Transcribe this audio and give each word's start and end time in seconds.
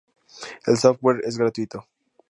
El 0.65 0.77
software 0.79 1.21
es 1.25 1.37
gratuito. 1.37 1.85